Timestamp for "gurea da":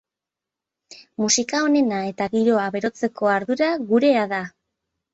3.95-4.45